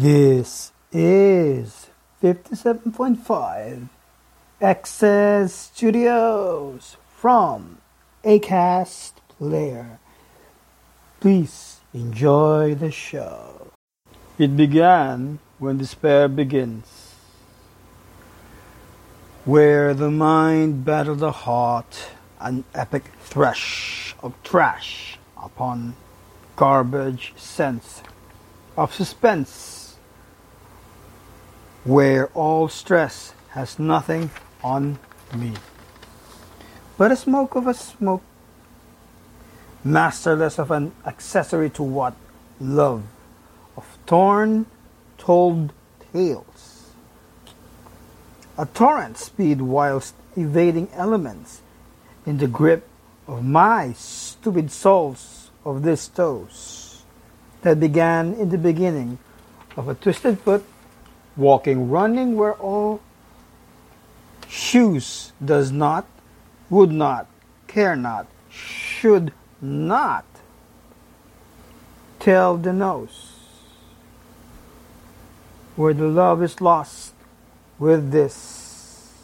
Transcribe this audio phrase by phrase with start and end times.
[0.00, 1.88] This is
[2.22, 3.88] 57.5
[4.62, 7.78] Access Studios from
[8.22, 9.98] ACAST Player.
[11.18, 13.72] Please enjoy the show.
[14.38, 17.14] It began when despair begins,
[19.44, 25.96] where the mind battled the heart, an epic thresh of trash upon
[26.54, 28.00] garbage sense
[28.76, 29.87] of suspense,
[31.88, 34.30] where all stress has nothing
[34.62, 34.98] on
[35.34, 35.52] me
[36.98, 38.24] but a smoke of a smoke,
[39.84, 42.14] masterless of an accessory to what
[42.60, 43.04] love
[43.76, 44.66] of torn,
[45.16, 45.72] told
[46.12, 46.90] tales.
[48.58, 51.62] A torrent speed whilst evading elements
[52.26, 52.88] in the grip
[53.28, 57.04] of my stupid souls of this toes
[57.62, 59.18] that began in the beginning
[59.76, 60.64] of a twisted foot
[61.38, 63.00] walking running where all
[64.48, 66.04] shoes does not
[66.68, 67.26] would not
[67.66, 70.24] care not should not
[72.18, 73.36] tell the nose
[75.76, 77.14] where the love is lost
[77.78, 79.14] with this.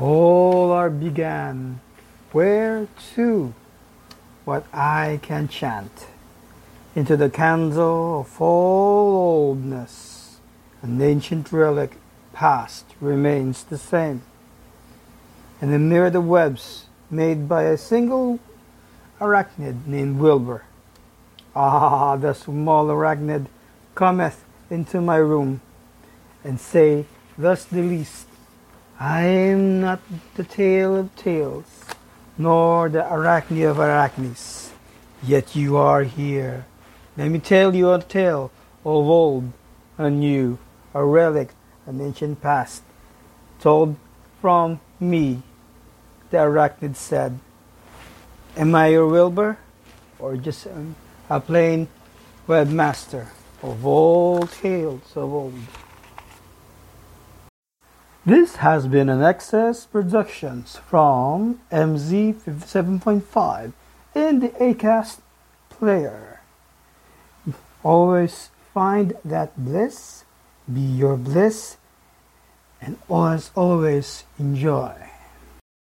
[0.00, 1.80] All are began.
[2.32, 3.52] Where to?
[4.46, 6.06] What I can chant
[6.96, 10.38] into the candle of all oldness
[10.80, 11.98] an ancient relic
[12.32, 14.22] past remains the same
[15.60, 18.40] and the mirror of webs made by a single
[19.20, 20.64] arachnid named Wilbur.
[21.54, 23.46] Ah, the small arachnid
[23.94, 25.60] cometh into my room
[26.44, 27.04] and say
[27.36, 28.26] thus the least,
[28.98, 30.00] I am not
[30.34, 31.84] the tale of tales,
[32.38, 34.70] nor the arachne of arachnes,
[35.22, 36.64] yet you are here.
[37.16, 38.50] Let me tell you a tale
[38.84, 39.50] of old
[39.96, 40.58] and new,
[40.92, 41.54] a relic,
[41.86, 42.82] an ancient past,
[43.58, 43.96] told
[44.42, 45.42] from me,
[46.30, 47.38] the arachnid said.
[48.54, 49.56] Am I your Wilbur?
[50.18, 50.94] Or just um,
[51.30, 51.88] a plain
[52.46, 53.28] webmaster
[53.62, 55.54] of old tales of old?
[58.26, 63.72] This has been an Excess Productions from MZ57.5
[64.14, 65.20] in the ACAST
[65.70, 66.35] player.
[67.86, 70.24] Always find that bliss,
[70.66, 71.76] be your bliss,
[72.82, 75.15] and always, always enjoy.